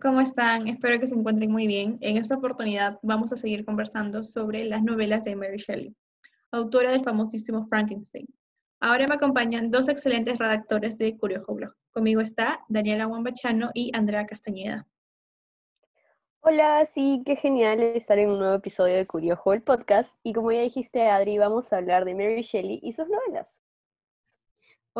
[0.00, 0.68] ¿cómo están?
[0.68, 1.98] Espero que se encuentren muy bien.
[2.00, 5.94] En esta oportunidad vamos a seguir conversando sobre las novelas de Mary Shelley,
[6.52, 8.26] autora del famosísimo Frankenstein.
[8.80, 11.72] Ahora me acompañan dos excelentes redactores de Curioso Blog.
[11.90, 14.86] Conmigo está Daniela Wambachano y Andrea Castañeda.
[16.40, 20.16] Hola, sí, qué genial estar en un nuevo episodio de Curioso, el podcast.
[20.22, 23.60] Y como ya dijiste, Adri, vamos a hablar de Mary Shelley y sus novelas.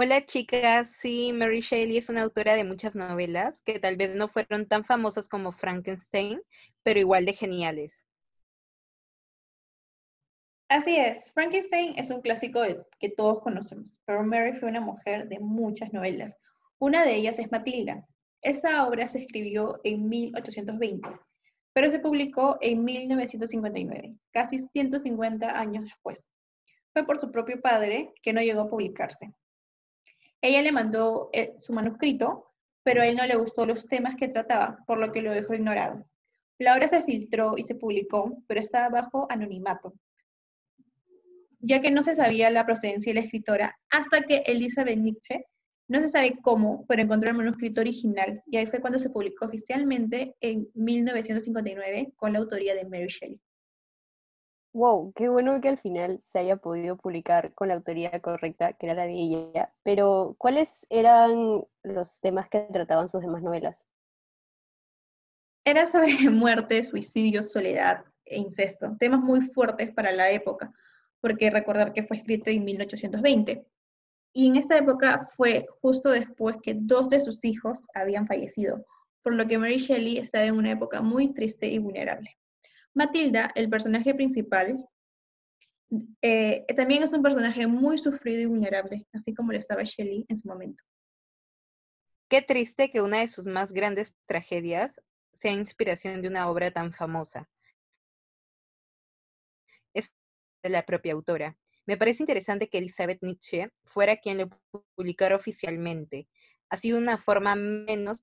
[0.00, 4.28] Hola chicas, sí, Mary Shelley es una autora de muchas novelas que tal vez no
[4.28, 6.40] fueron tan famosas como Frankenstein,
[6.84, 8.06] pero igual de geniales.
[10.68, 12.60] Así es, Frankenstein es un clásico
[13.00, 16.38] que todos conocemos, pero Mary fue una mujer de muchas novelas.
[16.78, 18.06] Una de ellas es Matilda.
[18.40, 21.08] Esa obra se escribió en 1820,
[21.72, 26.30] pero se publicó en 1959, casi 150 años después.
[26.92, 29.32] Fue por su propio padre que no llegó a publicarse.
[30.40, 34.28] Ella le mandó eh, su manuscrito, pero a él no le gustó los temas que
[34.28, 36.06] trataba, por lo que lo dejó ignorado.
[36.58, 39.94] La obra se filtró y se publicó, pero estaba bajo anonimato,
[41.60, 45.44] ya que no se sabía la procedencia de la escritora hasta que Elizabeth Nietzsche,
[45.88, 49.46] no se sabe cómo, pero encontró el manuscrito original, y ahí fue cuando se publicó
[49.46, 53.40] oficialmente en 1959 con la autoría de Mary Shelley.
[54.74, 58.86] Wow, qué bueno que al final se haya podido publicar con la autoría correcta, que
[58.86, 59.72] era la de ella.
[59.82, 63.86] Pero, ¿cuáles eran los temas que trataban sus demás novelas?
[65.64, 70.72] Era sobre muerte, suicidio, soledad e incesto, temas muy fuertes para la época,
[71.20, 73.66] porque recordar que fue escrito en 1820.
[74.32, 78.86] Y en esta época fue justo después que dos de sus hijos habían fallecido,
[79.22, 82.37] por lo que Mary Shelley estaba en una época muy triste y vulnerable.
[82.98, 84.84] Matilda, el personaje principal,
[86.20, 90.36] eh, también es un personaje muy sufrido y vulnerable, así como lo estaba Shelley en
[90.36, 90.82] su momento.
[92.28, 95.00] Qué triste que una de sus más grandes tragedias
[95.32, 97.48] sea inspiración de una obra tan famosa.
[99.94, 100.10] Es
[100.64, 101.56] de la propia autora.
[101.86, 104.48] Me parece interesante que Elizabeth Nietzsche fuera quien lo
[104.96, 106.28] publicara oficialmente.
[106.68, 108.20] Ha sido una forma menos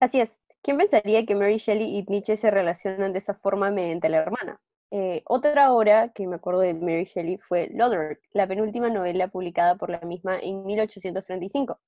[0.00, 0.38] Así es.
[0.62, 4.60] ¿Quién pensaría que Mary Shelley y Nietzsche se relacionan de esa forma mediante la hermana?
[4.90, 9.76] Eh, otra obra que me acuerdo de Mary Shelley fue Lodore, la penúltima novela publicada
[9.76, 11.80] por la misma en 1835.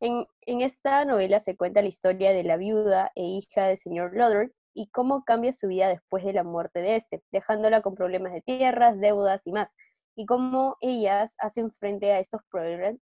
[0.00, 4.14] En, en, esta novela se cuenta la historia de la viuda e hija del señor
[4.14, 8.32] Lodore y cómo cambia su vida después de la muerte de este, dejándola con problemas
[8.32, 9.74] de tierras, deudas y más,
[10.14, 12.42] y cómo ellas hacen frente a estos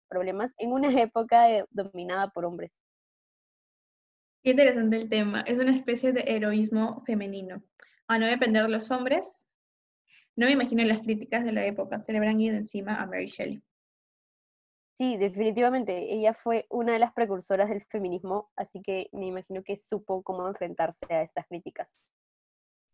[0.08, 2.76] problemas en una época dominada por hombres.
[4.42, 5.42] Qué interesante el tema.
[5.42, 7.62] Es una especie de heroísmo femenino.
[8.06, 9.46] A no depender de los hombres,
[10.34, 12.00] no me imagino las críticas de la época.
[12.00, 13.62] Se le habrán ido encima a Mary Shelley.
[14.94, 16.12] Sí, definitivamente.
[16.12, 20.48] Ella fue una de las precursoras del feminismo, así que me imagino que supo cómo
[20.48, 22.00] enfrentarse a estas críticas.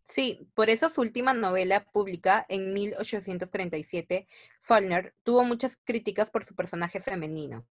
[0.02, 4.28] Sí, por eso su última novela pública en 1837,
[4.60, 7.66] Faulkner, tuvo muchas críticas por su personaje femenino.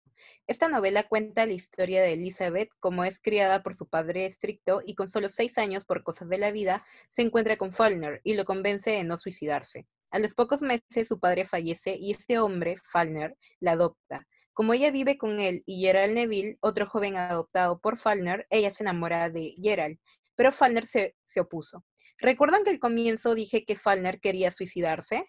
[0.46, 4.94] Esta novela cuenta la historia de Elizabeth, como es criada por su padre estricto y
[4.94, 8.44] con solo seis años por cosas de la vida, se encuentra con Faulkner y lo
[8.44, 9.86] convence de no suicidarse.
[10.10, 14.26] A los pocos meses su padre fallece y este hombre, Faulkner, la adopta.
[14.52, 18.82] Como ella vive con él y Gerald Neville, otro joven adoptado por Faulkner, ella se
[18.82, 19.98] enamora de Gerald,
[20.36, 21.84] pero Faulkner se, se opuso.
[22.18, 25.26] ¿Recuerdan que al comienzo dije que Faulkner quería suicidarse?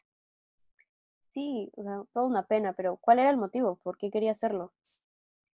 [1.34, 1.72] Sí,
[2.14, 3.80] toda una pena, pero ¿cuál era el motivo?
[3.82, 4.74] ¿Por qué quería hacerlo?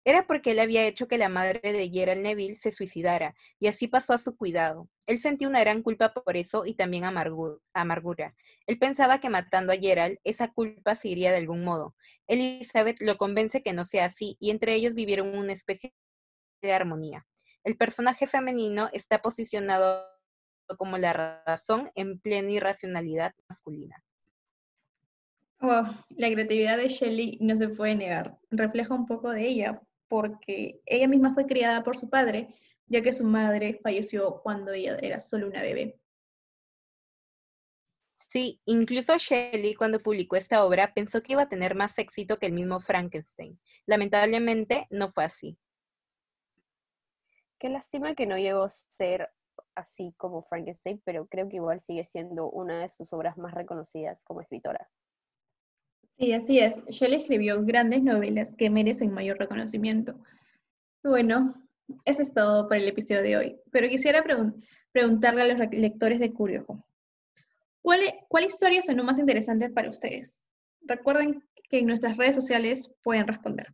[0.07, 3.87] Era porque él había hecho que la madre de Gerald Neville se suicidara, y así
[3.87, 4.87] pasó a su cuidado.
[5.07, 8.35] Él sentía una gran culpa por eso y también amargura.
[8.67, 11.95] Él pensaba que matando a Gerald, esa culpa se iría de algún modo.
[12.27, 15.91] Elizabeth lo convence que no sea así, y entre ellos vivieron una especie
[16.61, 17.25] de armonía.
[17.63, 20.05] El personaje femenino está posicionado
[20.77, 24.03] como la razón en plena irracionalidad masculina.
[25.61, 28.37] Wow, la creatividad de Shelley no se puede negar.
[28.51, 29.81] Refleja un poco de ella,
[30.15, 32.55] porque ella misma fue criada por su padre,
[32.87, 35.99] ya que su madre falleció cuando ella era solo una bebé.
[38.13, 42.45] Sí, incluso Shelley cuando publicó esta obra pensó que iba a tener más éxito que
[42.45, 43.59] el mismo Frankenstein.
[43.85, 45.59] Lamentablemente no fue así.
[47.59, 49.29] Qué lástima que no llegó a ser
[49.75, 54.23] así como Frankenstein, pero creo que igual sigue siendo una de sus obras más reconocidas
[54.23, 54.89] como escritora.
[56.17, 56.83] Sí, así es.
[56.87, 60.15] Shelley escribió grandes novelas que merecen mayor reconocimiento.
[61.03, 61.53] Bueno,
[62.05, 64.23] eso es todo por el episodio de hoy, pero quisiera
[64.91, 66.85] preguntarle a los lectores de Curioso,
[67.81, 70.47] ¿cuál, ¿cuál historia sonó más interesante para ustedes?
[70.81, 73.73] Recuerden que en nuestras redes sociales pueden responder.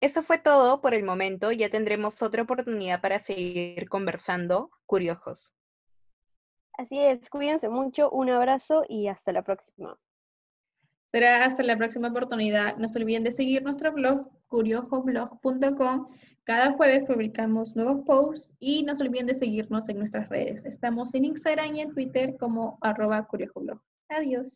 [0.00, 1.52] Eso fue todo por el momento.
[1.52, 4.70] Ya tendremos otra oportunidad para seguir conversando.
[4.84, 5.52] Curiosos.
[6.78, 9.98] Así es, cuídense mucho, un abrazo y hasta la próxima.
[11.12, 12.76] Será hasta la próxima oportunidad.
[12.78, 16.08] No se olviden de seguir nuestro blog, curiojoblog.com.
[16.44, 20.64] Cada jueves publicamos nuevos posts y no se olviden de seguirnos en nuestras redes.
[20.64, 23.80] Estamos en Instagram y en Twitter como arroba curiojoblog.
[24.08, 24.48] Adiós.